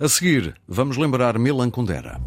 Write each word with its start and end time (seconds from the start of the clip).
A 0.00 0.08
seguir, 0.08 0.56
vamos 0.66 0.96
lembrar 0.96 1.38
Milan 1.38 1.70
Kundera. 1.70 2.20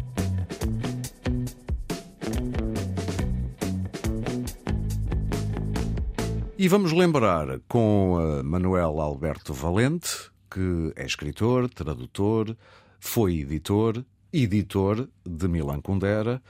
E 6.56 6.66
vamos 6.66 6.92
lembrar 6.92 7.60
com 7.68 8.42
Manuel 8.42 8.98
Alberto 9.02 9.52
Valente, 9.52 10.30
que 10.50 10.94
é 10.96 11.04
escritor, 11.04 11.68
tradutor, 11.68 12.56
foi 12.98 13.40
editor, 13.40 14.02
editor 14.32 15.06
de 15.26 15.46
Milan 15.46 15.82
Kundera 15.82 16.42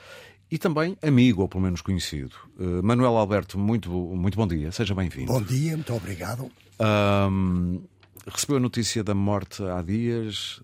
e 0.49 0.57
também 0.57 0.97
amigo, 1.03 1.43
ou 1.43 1.49
pelo 1.49 1.65
menos 1.65 1.81
conhecido. 1.81 2.37
Uh, 2.57 2.81
Manuel 2.81 3.17
Alberto, 3.17 3.59
muito, 3.59 3.91
muito 3.91 4.37
bom 4.37 4.47
dia, 4.47 4.71
seja 4.71 4.95
bem-vindo. 4.95 5.33
Bom 5.33 5.43
dia, 5.43 5.75
muito 5.75 5.93
obrigado. 5.93 6.49
Um, 6.79 7.83
recebeu 8.27 8.59
a 8.59 8.61
notícia 8.61 9.03
da 9.03 9.15
morte 9.15 9.63
há 9.63 9.83
dias, 9.83 10.61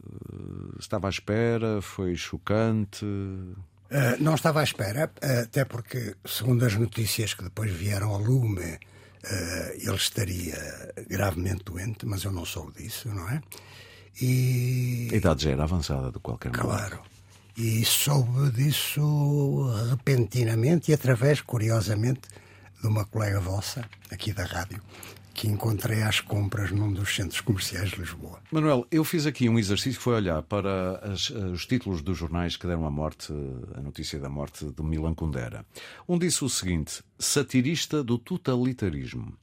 estava 0.78 1.08
à 1.08 1.10
espera, 1.10 1.80
foi 1.82 2.16
chocante. 2.16 3.04
Uh, 3.04 4.16
não 4.20 4.34
estava 4.34 4.60
à 4.60 4.64
espera, 4.64 5.10
até 5.42 5.64
porque, 5.64 6.16
segundo 6.24 6.64
as 6.64 6.74
notícias 6.74 7.34
que 7.34 7.44
depois 7.44 7.70
vieram 7.70 8.10
ao 8.10 8.18
lume, 8.18 8.78
ele 9.78 9.96
estaria 9.96 10.92
gravemente 11.08 11.64
doente, 11.64 12.04
mas 12.04 12.24
eu 12.24 12.32
não 12.32 12.44
soube 12.44 12.82
disso, 12.82 13.08
não 13.08 13.28
é? 13.28 13.40
E... 14.20 15.08
A 15.12 15.16
idade 15.16 15.44
já 15.44 15.50
era 15.50 15.62
avançada, 15.64 16.12
de 16.12 16.18
qualquer 16.18 16.52
modo. 16.52 16.60
Claro. 16.60 17.00
E 17.56 17.84
soube 17.84 18.50
disso 18.50 19.70
repentinamente 19.90 20.90
e 20.90 20.94
através, 20.94 21.40
curiosamente, 21.40 22.22
de 22.80 22.86
uma 22.86 23.04
colega 23.04 23.40
vossa, 23.40 23.88
aqui 24.10 24.32
da 24.32 24.44
rádio, 24.44 24.82
que 25.34 25.48
encontrei 25.48 26.02
às 26.02 26.20
compras 26.20 26.70
num 26.70 26.92
dos 26.92 27.14
centros 27.14 27.40
comerciais 27.40 27.90
de 27.90 27.96
Lisboa. 27.96 28.40
Manuel, 28.52 28.86
eu 28.90 29.04
fiz 29.04 29.26
aqui 29.26 29.48
um 29.48 29.58
exercício 29.58 29.98
que 29.98 30.04
foi 30.04 30.14
olhar 30.14 30.42
para 30.42 30.98
as, 31.12 31.28
os 31.28 31.66
títulos 31.66 32.00
dos 32.00 32.16
jornais 32.16 32.56
que 32.56 32.66
deram 32.66 32.86
a 32.86 32.90
morte, 32.90 33.32
a 33.74 33.80
notícia 33.80 34.18
da 34.20 34.28
morte 34.28 34.64
de 34.64 34.82
Milan 34.82 35.12
Kundera. 35.12 35.66
Um 36.08 36.18
disse 36.18 36.44
o 36.44 36.48
seguinte: 36.48 37.02
satirista 37.18 38.02
do 38.02 38.16
totalitarismo. 38.16 39.36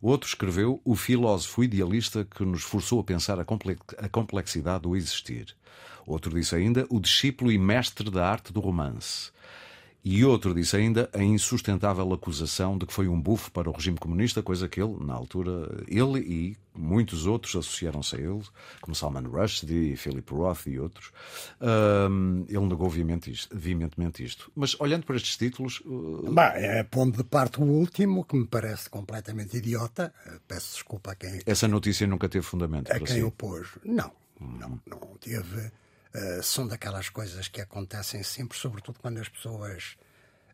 O 0.00 0.08
outro 0.08 0.28
escreveu 0.28 0.80
o 0.84 0.94
filósofo 0.94 1.62
idealista 1.62 2.24
que 2.24 2.44
nos 2.44 2.62
forçou 2.62 3.00
a 3.00 3.04
pensar 3.04 3.38
a 3.38 4.08
complexidade 4.08 4.82
do 4.82 4.96
existir. 4.96 5.54
Outro 6.06 6.34
disse 6.34 6.54
ainda 6.54 6.86
o 6.90 7.00
discípulo 7.00 7.50
e 7.50 7.58
mestre 7.58 8.10
da 8.10 8.28
arte 8.28 8.52
do 8.52 8.60
romance. 8.60 9.30
E 10.04 10.22
outro 10.22 10.54
disse 10.54 10.76
ainda 10.76 11.08
a 11.14 11.22
insustentável 11.22 12.12
acusação 12.12 12.76
de 12.76 12.84
que 12.84 12.92
foi 12.92 13.08
um 13.08 13.18
bufo 13.18 13.50
para 13.50 13.70
o 13.70 13.72
regime 13.72 13.96
comunista, 13.96 14.42
coisa 14.42 14.68
que 14.68 14.78
ele, 14.78 15.02
na 15.02 15.14
altura, 15.14 15.82
ele 15.88 16.18
e 16.20 16.56
muitos 16.74 17.26
outros 17.26 17.56
associaram-se 17.56 18.16
a 18.16 18.18
ele, 18.18 18.42
como 18.82 18.94
Salman 18.94 19.26
Rushdie, 19.26 19.96
Philip 19.96 20.30
Roth 20.30 20.66
e 20.66 20.78
outros. 20.78 21.10
Um, 21.58 22.44
ele 22.48 22.66
negou 22.66 22.90
veementemente 22.90 23.30
isto, 23.30 23.56
veementemente 23.56 24.22
isto. 24.22 24.52
Mas 24.54 24.78
olhando 24.78 25.06
para 25.06 25.16
estes 25.16 25.38
títulos. 25.38 25.80
Uh... 25.86 26.30
Bah, 26.30 26.52
é 26.54 26.82
pondo 26.82 27.16
de 27.16 27.24
parte 27.24 27.58
o 27.58 27.64
último, 27.64 28.24
que 28.24 28.36
me 28.36 28.46
parece 28.46 28.90
completamente 28.90 29.56
idiota. 29.56 30.12
Peço 30.46 30.74
desculpa 30.74 31.12
a 31.12 31.14
quem. 31.14 31.40
Essa 31.46 31.66
notícia 31.66 32.06
nunca 32.06 32.28
teve 32.28 32.44
fundamento. 32.44 32.92
A 32.92 32.98
quem 32.98 33.06
si. 33.06 33.22
opôs. 33.22 33.68
Não, 33.82 34.10
hum. 34.38 34.58
não, 34.60 34.80
não 34.86 34.98
teve 35.18 35.70
eh, 36.14 36.40
são 36.42 36.68
daquelas 36.68 37.08
coisas 37.08 37.48
que 37.48 37.60
acontecem 37.60 38.22
sempre, 38.22 38.56
sobretudo 38.56 39.00
quando 39.00 39.18
as 39.18 39.28
pessoas 39.28 39.96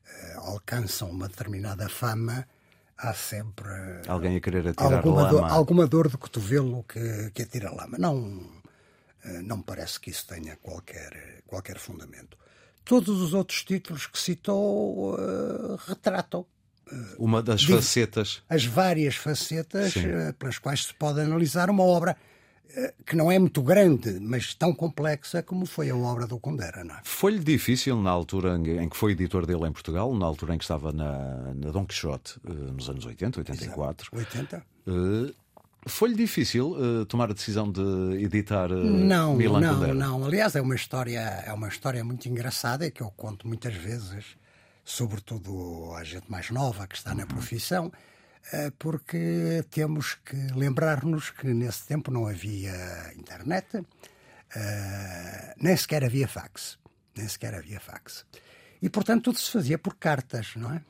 uh, 0.06 0.40
alcançam 0.40 1.10
uma 1.10 1.28
determinada 1.28 1.86
fama. 1.86 2.48
Há 2.96 3.12
sempre 3.12 3.68
alguém 4.08 4.36
a 4.36 4.40
querer 4.40 4.66
atirar 4.66 4.94
alguma 4.94 5.22
lama. 5.22 5.30
Dor, 5.30 5.50
alguma 5.50 5.86
dor 5.86 6.08
de 6.08 6.16
cotovelo 6.16 6.82
que, 6.84 7.30
que 7.34 7.42
atira 7.42 7.70
lama. 7.70 7.98
Não, 7.98 8.16
uh, 8.16 9.42
não 9.44 9.60
parece 9.60 10.00
que 10.00 10.08
isso 10.08 10.26
tenha 10.26 10.56
qualquer, 10.56 11.42
qualquer 11.46 11.78
fundamento. 11.78 12.38
Todos 12.82 13.20
os 13.20 13.34
outros 13.34 13.62
títulos 13.62 14.06
que 14.06 14.18
citou 14.18 15.14
retratam 15.86 16.46
uma 17.18 17.42
das 17.42 17.62
facetas. 17.62 18.42
As 18.48 18.64
várias 18.64 19.14
facetas 19.14 19.94
pelas 20.38 20.58
quais 20.58 20.86
se 20.86 20.94
pode 20.94 21.20
analisar 21.20 21.70
uma 21.70 21.84
obra 21.84 22.16
eh, 22.16 22.29
que 23.06 23.16
não 23.16 23.30
é 23.30 23.38
muito 23.38 23.62
grande, 23.62 24.18
mas 24.20 24.54
tão 24.54 24.72
complexa 24.72 25.42
como 25.42 25.66
foi 25.66 25.90
a 25.90 25.96
obra 25.96 26.26
do 26.26 26.38
Condera. 26.38 26.82
É? 26.82 27.00
Foi-lhe 27.02 27.38
difícil, 27.38 28.00
na 28.00 28.10
altura 28.10 28.56
em 28.56 28.88
que 28.88 28.96
foi 28.96 29.12
editor 29.12 29.46
dele 29.46 29.66
em 29.66 29.72
Portugal, 29.72 30.14
na 30.14 30.26
altura 30.26 30.54
em 30.54 30.58
que 30.58 30.64
estava 30.64 30.92
na, 30.92 31.52
na 31.54 31.70
Dom 31.70 31.84
Quixote, 31.84 32.38
eh, 32.46 32.52
nos 32.52 32.88
anos 32.88 33.04
80, 33.04 33.40
84. 33.40 34.10
Exato. 34.12 34.38
80. 34.38 34.66
Uh, 34.86 35.34
foi-lhe 35.86 36.14
difícil 36.14 36.76
tomar 37.08 37.30
a 37.30 37.32
decisão 37.32 37.70
de 37.70 38.22
editar 38.22 38.68
não, 38.68 39.34
Milan 39.34 39.60
não, 39.60 39.74
Kundera? 39.74 39.94
Não, 39.94 40.24
aliás 40.26 40.54
é 40.54 40.60
uma 40.60 40.74
história 40.74 41.20
é 41.20 41.52
uma 41.54 41.68
história 41.68 42.04
muito 42.04 42.28
engraçada 42.28 42.86
e 42.86 42.90
que 42.90 43.00
eu 43.00 43.10
conto 43.16 43.48
muitas 43.48 43.72
vezes, 43.74 44.36
sobretudo 44.84 45.94
à 45.94 46.04
gente 46.04 46.30
mais 46.30 46.50
nova 46.50 46.86
que 46.86 46.96
está 46.96 47.12
uhum. 47.12 47.16
na 47.16 47.26
profissão. 47.26 47.90
Eh, 47.94 48.10
porque 48.78 49.64
temos 49.70 50.14
que 50.14 50.36
lembrar-nos 50.54 51.30
que 51.30 51.46
nesse 51.54 51.86
tempo 51.86 52.10
não 52.10 52.26
havia 52.26 53.12
internet, 53.16 53.84
eh, 54.54 55.54
nem 55.58 55.76
sequer 55.76 56.04
havia 56.04 56.26
fax. 56.26 56.78
Nem 57.16 57.28
sequer 57.28 57.54
havia 57.54 57.80
fax. 57.80 58.24
E, 58.82 58.88
portanto, 58.88 59.24
tudo 59.24 59.38
se 59.38 59.50
fazia 59.50 59.78
por 59.78 59.94
cartas, 59.96 60.54
não 60.56 60.72
é? 60.72 60.82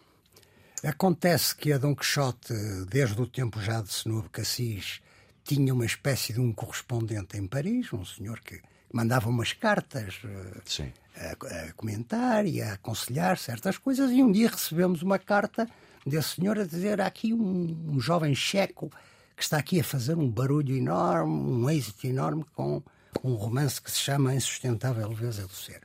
Acontece 0.89 1.55
que 1.55 1.73
a 1.73 1.79
Dom 1.79 1.95
Quixote, 1.95 2.55
desde 2.89 3.21
o 3.21 3.27
tempo 3.27 3.61
já 3.61 3.83
de 3.83 3.91
Snoub 3.91 4.29
Cassis, 4.31 5.01
tinha 5.45 5.75
uma 5.75 5.85
espécie 5.85 6.33
de 6.33 6.41
um 6.41 6.53
correspondente 6.53 7.37
em 7.37 7.47
Paris, 7.47 7.93
um 7.93 8.05
senhor 8.05 8.41
que 8.41 8.63
mandava 8.93 9.29
umas 9.29 9.53
cartas 9.53 10.21
eh, 10.25 10.93
a, 11.17 11.69
a, 11.69 11.73
comentar 11.75 12.47
e 12.47 12.63
a 12.63 12.75
aconselhar 12.75 13.37
certas 13.37 13.77
coisas, 13.77 14.11
e 14.11 14.23
um 14.23 14.33
dia 14.33 14.49
recebemos 14.49 15.03
uma 15.03 15.19
carta 15.19 15.69
desse 16.07 16.37
senhor 16.37 16.59
a 16.59 16.65
dizer 16.65 17.01
há 17.01 17.07
aqui 17.07 17.33
um, 17.33 17.93
um 17.93 18.01
jovem 18.01 18.35
checo 18.35 18.91
que 19.37 19.43
está 19.43 19.59
aqui 19.59 19.81
a 19.81 19.85
fazer 19.85 20.17
um 20.17 20.29
barulho 20.29 20.77
enorme, 20.77 21.33
um 21.33 21.71
êxito 21.71 22.07
enorme 22.07 22.45
com 22.55 22.83
um 23.25 23.35
romance 23.35 23.81
que 23.81 23.91
se 23.91 23.99
chama 23.99 24.35
Insustentável 24.35 25.09
Leveza 25.09 25.47
do 25.47 25.53
Ser. 25.55 25.83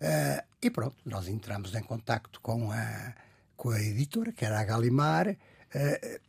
Uh, 0.00 0.42
e 0.62 0.70
pronto, 0.70 0.96
nós 1.04 1.28
entramos 1.28 1.74
em 1.74 1.82
contacto 1.82 2.40
com 2.40 2.72
a, 2.72 3.14
com 3.56 3.70
a 3.70 3.80
editora, 3.80 4.32
que 4.32 4.44
era 4.44 4.58
a 4.58 4.64
Galimar, 4.64 5.28
uh, 5.28 6.20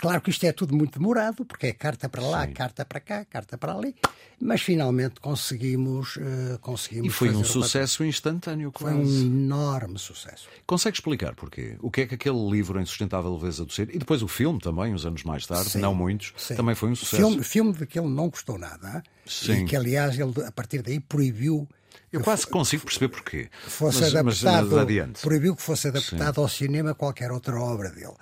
Claro 0.00 0.22
que 0.22 0.30
isto 0.30 0.44
é 0.46 0.52
tudo 0.52 0.74
muito 0.74 0.98
demorado, 0.98 1.44
porque 1.44 1.66
é 1.66 1.72
carta 1.74 2.08
para 2.08 2.22
lá, 2.22 2.46
Sim. 2.46 2.54
carta 2.54 2.86
para 2.86 3.00
cá, 3.00 3.22
carta 3.22 3.58
para 3.58 3.74
ali, 3.74 3.94
mas 4.40 4.62
finalmente 4.62 5.20
conseguimos. 5.20 6.16
Uh, 6.16 6.58
conseguimos 6.62 7.08
e 7.08 7.10
foi 7.10 7.28
um 7.36 7.44
sucesso 7.44 8.02
instantâneo, 8.02 8.72
quase. 8.72 8.96
Foi 8.96 9.04
um 9.04 9.20
enorme 9.26 9.98
sucesso. 9.98 10.48
Consegue 10.66 10.96
explicar 10.96 11.34
porquê? 11.34 11.76
O 11.80 11.90
que 11.90 12.00
é 12.00 12.06
que 12.06 12.14
aquele 12.14 12.48
livro, 12.48 12.80
Insustentável 12.80 13.30
Leveza 13.34 13.62
do 13.62 13.70
Ser, 13.74 13.94
e 13.94 13.98
depois 13.98 14.22
o 14.22 14.28
filme 14.28 14.58
também, 14.58 14.94
uns 14.94 15.04
anos 15.04 15.22
mais 15.22 15.46
tarde, 15.46 15.68
Sim. 15.68 15.80
não 15.80 15.94
muitos, 15.94 16.32
Sim. 16.34 16.54
também 16.54 16.74
foi 16.74 16.88
um 16.88 16.96
sucesso. 16.96 17.16
Filme, 17.22 17.44
filme 17.44 17.72
de 17.74 17.84
que 17.84 17.98
ele 17.98 18.08
não 18.08 18.30
gostou 18.30 18.56
nada, 18.56 19.02
Sim. 19.26 19.52
e 19.52 19.64
que 19.66 19.76
aliás 19.76 20.18
ele, 20.18 20.32
a 20.46 20.50
partir 20.50 20.80
daí, 20.80 20.98
proibiu. 20.98 21.68
Eu 22.10 22.22
quase 22.22 22.46
consigo 22.46 22.84
perceber 22.86 23.10
porquê. 23.10 23.50
Fosse 23.66 24.00
mas, 24.00 24.14
adaptado, 24.14 24.70
mas 25.10 25.20
proibiu 25.20 25.54
que 25.54 25.60
fosse 25.60 25.88
adaptado 25.88 26.40
ao 26.40 26.48
cinema 26.48 26.94
qualquer 26.94 27.30
outra 27.30 27.60
obra 27.60 27.90
dele. 27.90 28.14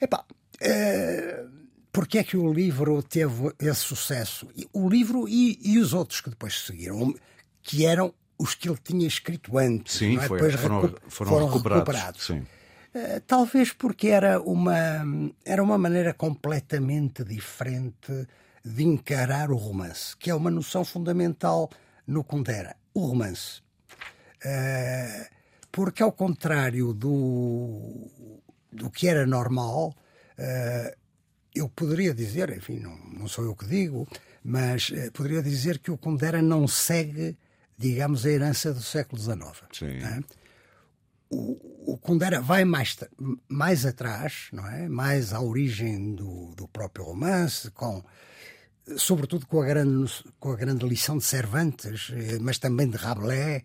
Epá, 0.00 0.24
Uh, 0.62 1.66
porque 1.92 2.18
é 2.18 2.24
que 2.24 2.36
o 2.36 2.52
livro 2.52 3.02
teve 3.02 3.52
esse 3.58 3.80
sucesso? 3.80 4.48
O 4.72 4.88
livro 4.88 5.28
e, 5.28 5.58
e, 5.62 5.78
os 5.78 5.94
outros 5.94 6.20
que 6.20 6.28
depois 6.28 6.64
seguiram, 6.64 7.14
que 7.62 7.86
eram 7.86 8.12
os 8.38 8.54
que 8.54 8.68
ele 8.68 8.78
tinha 8.82 9.06
escrito 9.06 9.56
antes, 9.56 9.96
Sim, 9.96 10.18
é? 10.18 10.20
foi, 10.26 10.38
depois 10.38 10.60
foram, 10.60 10.80
recu 10.82 11.00
foram, 11.08 11.30
foram 11.30 11.46
recuperados. 11.46 11.86
recuperados. 11.86 12.28
Uh, 12.28 13.20
talvez 13.26 13.72
porque 13.72 14.08
era 14.08 14.40
uma, 14.40 15.04
era 15.44 15.62
uma 15.62 15.78
maneira 15.78 16.12
completamente 16.12 17.24
diferente 17.24 18.26
de 18.64 18.84
encarar 18.84 19.50
o 19.50 19.56
romance, 19.56 20.16
que 20.16 20.30
é 20.30 20.34
uma 20.34 20.50
noção 20.50 20.84
fundamental 20.84 21.70
no 22.06 22.24
Kundera, 22.24 22.76
o 22.92 23.06
romance. 23.06 23.60
Uh, 24.44 25.26
porque, 25.70 26.02
ao 26.02 26.12
contrário 26.12 26.92
do, 26.92 28.10
do 28.72 28.90
que 28.90 29.08
era 29.08 29.26
normal, 29.26 29.94
eu 31.54 31.68
poderia 31.68 32.14
dizer, 32.14 32.50
enfim, 32.56 32.78
não, 32.78 32.96
não 33.18 33.28
sou 33.28 33.44
eu 33.44 33.54
que 33.54 33.66
digo, 33.66 34.06
mas 34.44 34.90
uh, 34.90 35.10
poderia 35.12 35.42
dizer 35.42 35.78
que 35.78 35.90
o 35.90 35.98
Kundera 35.98 36.42
não 36.42 36.68
segue, 36.68 37.36
digamos, 37.76 38.24
a 38.26 38.30
herança 38.30 38.72
do 38.72 38.82
século 38.82 39.20
XIX. 39.20 39.62
Sim. 39.72 39.98
Né? 39.98 40.22
O, 41.28 41.92
o 41.94 41.98
Kundera 41.98 42.40
vai 42.40 42.64
mais, 42.64 42.96
mais 43.48 43.84
atrás, 43.84 44.48
não 44.52 44.66
é? 44.66 44.88
mais 44.88 45.32
à 45.32 45.40
origem 45.40 46.14
do, 46.14 46.54
do 46.54 46.68
próprio 46.68 47.06
romance, 47.06 47.70
com 47.70 48.04
sobretudo 48.96 49.46
com 49.46 49.60
a, 49.60 49.66
grande, 49.66 50.12
com 50.38 50.52
a 50.52 50.56
grande 50.56 50.86
lição 50.86 51.18
de 51.18 51.24
Cervantes, 51.24 52.12
eh, 52.12 52.38
mas 52.40 52.58
também 52.58 52.88
de 52.88 52.96
Rabelais 52.96 53.64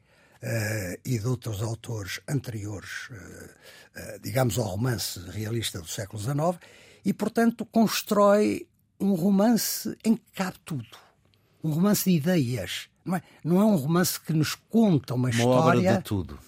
e 1.05 1.19
de 1.19 1.27
outros 1.27 1.61
autores 1.61 2.19
anteriores, 2.27 3.09
uh, 3.09 3.15
uh, 3.15 4.19
digamos, 4.21 4.57
ao 4.57 4.65
romance 4.65 5.19
realista 5.29 5.79
do 5.79 5.87
século 5.87 6.21
XIX, 6.21 6.59
e, 7.05 7.13
portanto, 7.13 7.65
constrói 7.65 8.67
um 8.99 9.13
romance 9.13 9.95
em 10.03 10.15
que 10.15 10.31
cabe 10.33 10.57
tudo. 10.65 10.97
Um 11.63 11.71
romance 11.71 12.09
de 12.09 12.15
ideias. 12.15 12.87
Não 13.03 13.15
é, 13.15 13.21
não 13.43 13.61
é 13.61 13.65
um 13.65 13.75
romance 13.75 14.19
que 14.19 14.33
nos 14.33 14.55
conta 14.55 15.13
uma, 15.13 15.29
uma 15.29 15.29
história. 15.29 15.79
obra 15.79 15.97
de 15.97 16.03
tudo. 16.03 16.39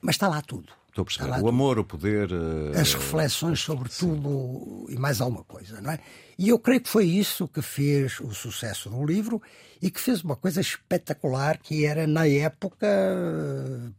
Mas 0.00 0.14
está 0.14 0.28
lá 0.28 0.40
tudo. 0.40 0.72
Estou 0.96 1.02
a 1.02 1.04
perceber. 1.04 1.44
O 1.44 1.48
amor, 1.48 1.78
o 1.78 1.84
poder. 1.84 2.32
Uh... 2.32 2.78
As 2.78 2.94
reflexões 2.94 3.60
sobre 3.60 3.88
tudo 3.90 4.86
e 4.88 4.96
mais 4.98 5.20
alguma 5.20 5.44
coisa, 5.44 5.80
não 5.80 5.90
é? 5.90 5.98
E 6.38 6.48
eu 6.48 6.58
creio 6.58 6.80
que 6.80 6.88
foi 6.88 7.04
isso 7.04 7.46
que 7.48 7.60
fez 7.60 8.18
o 8.20 8.32
sucesso 8.32 8.88
do 8.88 9.04
livro 9.04 9.42
e 9.82 9.90
que 9.90 10.00
fez 10.00 10.22
uma 10.22 10.36
coisa 10.36 10.60
espetacular 10.60 11.58
que 11.58 11.84
era, 11.84 12.06
na 12.06 12.26
época, 12.26 12.86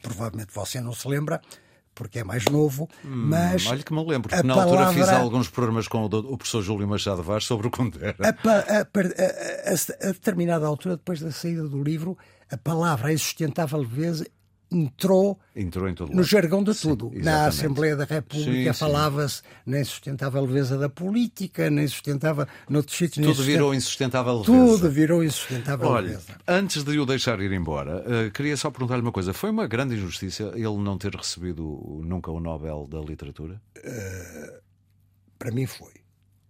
provavelmente 0.01 0.51
você 0.53 0.81
não 0.81 0.93
se 0.93 1.07
lembra, 1.07 1.39
porque 1.93 2.19
é 2.19 2.23
mais 2.23 2.45
novo, 2.45 2.89
hum, 3.05 3.27
mas. 3.29 3.67
Olha 3.67 3.83
que 3.83 3.93
me 3.93 4.03
lembro, 4.03 4.29
porque 4.29 4.47
na 4.47 4.55
palavra... 4.55 4.85
altura 4.85 5.05
fiz 5.05 5.13
alguns 5.13 5.49
programas 5.49 5.87
com 5.87 6.03
o, 6.05 6.37
professor 6.37 6.63
Júlio 6.63 6.87
Machado 6.87 7.21
Vaz 7.21 7.43
sobre 7.43 7.67
o 7.67 7.71
Condera. 7.71 8.15
A, 8.21 8.29
a, 8.29 8.79
a, 8.79 10.09
a, 10.09 10.11
determinada 10.11 10.65
altura, 10.65 10.97
depois 10.97 11.19
da 11.19 11.31
saída 11.31 11.67
do 11.67 11.83
livro, 11.83 12.17
a 12.51 12.57
palavra 12.57 13.13
insustentável 13.13 13.79
leveza 13.79 14.25
entrou, 14.71 15.39
entrou 15.55 15.87
no 16.09 16.23
jargão 16.23 16.63
de 16.63 16.73
tudo. 16.75 17.09
Sim, 17.13 17.21
na 17.21 17.47
Assembleia 17.47 17.95
da 17.95 18.03
República 18.03 18.73
falava-se 18.73 19.41
na 19.65 19.79
insustentável 19.79 20.43
leveza 20.43 20.77
da 20.77 20.89
política, 20.89 21.69
na 21.69 21.83
insustentável. 21.83 22.45
Noutros 22.69 22.97
sítios, 22.97 23.25
tudo 23.25 23.43
virou 23.43 23.73
insustentável 23.73 24.39
leveza. 24.39 24.51
Tudo 24.51 24.89
virou 24.89 25.23
insustentável 25.23 25.87
Olha, 25.87 26.07
leveza. 26.07 26.37
Antes 26.47 26.83
de 26.83 26.99
o 26.99 27.05
deixar 27.05 27.39
ir 27.39 27.51
embora, 27.51 28.03
uh, 28.03 28.31
queria 28.31 28.57
só 28.57 28.69
perguntar-lhe 28.69 29.01
uma 29.01 29.11
coisa. 29.11 29.33
Foi 29.33 29.49
uma 29.49 29.67
grande 29.67 29.95
injustiça 29.95 30.51
ele 30.55 30.77
não 30.77 30.97
ter 30.97 31.15
recebido 31.15 32.01
nunca 32.03 32.29
o 32.29 32.39
Nobel 32.39 32.87
da 32.89 32.99
Literatura? 32.99 33.61
Uh, 33.77 34.61
para 35.39 35.51
mim 35.51 35.65
foi. 35.65 35.93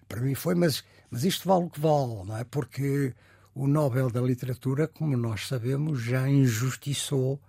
Para 0.07 0.21
mim 0.21 0.33
foi, 0.33 0.55
mas, 0.55 0.83
mas 1.11 1.23
isto 1.23 1.47
vale 1.47 1.65
o 1.65 1.69
que 1.69 1.79
vale, 1.79 2.23
não 2.25 2.37
é? 2.37 2.43
Porque 2.43 3.13
o 3.53 3.67
Nobel 3.67 4.09
da 4.09 4.21
Literatura, 4.21 4.87
como 4.87 5.17
nós 5.17 5.47
sabemos, 5.47 6.01
já 6.01 6.27
injustiçou 6.29 7.39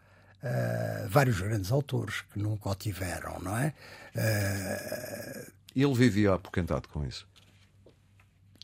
uh, 0.43 1.09
vários 1.09 1.41
grandes 1.41 1.71
autores 1.71 2.23
que 2.33 2.39
nunca 2.39 2.69
o 2.69 2.75
tiveram, 2.75 3.39
não 3.41 3.57
é? 3.57 3.75
Uh, 4.15 5.53
ele 5.75 5.95
vivia 5.95 6.35
apoquentado 6.35 6.89
com 6.89 7.05
isso? 7.05 7.27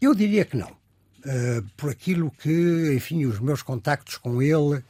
Eu 0.01 0.15
diria 0.15 0.45
que 0.45 0.57
não. 0.57 0.71
Uh, 0.71 1.63
por 1.77 1.91
aquilo 1.91 2.31
que, 2.31 2.93
enfim, 2.95 3.25
os 3.25 3.39
meus 3.39 3.63
contactos 3.63 4.17
com 4.19 4.43
ele, 4.43 4.83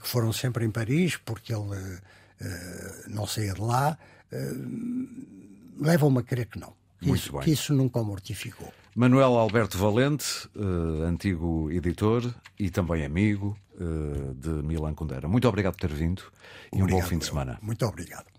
que 0.00 0.08
foram 0.08 0.32
sempre 0.32 0.64
em 0.64 0.70
Paris, 0.70 1.16
porque 1.16 1.52
ele 1.52 1.98
não 3.06 3.26
saía 3.26 3.52
de 3.52 3.60
lá, 3.60 3.98
levam-me 5.78 6.20
a 6.20 6.22
crer 6.22 6.46
que 6.46 6.58
não. 6.58 6.72
Que 6.98 7.08
Muito 7.08 7.20
isso, 7.20 7.32
bem. 7.32 7.42
Que 7.42 7.50
isso 7.50 7.74
nunca 7.74 8.00
o 8.00 8.04
mortificou. 8.04 8.72
Manuel 8.94 9.36
Alberto 9.36 9.76
Valente, 9.76 10.48
antigo 11.06 11.70
editor 11.70 12.34
e 12.58 12.70
também 12.70 13.04
amigo, 13.04 13.58
de 14.36 14.50
Milan 14.50 14.94
Kundera. 14.94 15.28
Muito 15.28 15.48
obrigado 15.48 15.74
por 15.74 15.80
ter 15.80 15.92
vindo 15.92 16.22
obrigado, 16.72 16.78
e 16.78 16.82
um 16.82 16.86
bom 16.86 17.02
fim 17.02 17.18
de 17.18 17.26
semana. 17.26 17.58
Muito 17.62 17.84
obrigado. 17.86 18.33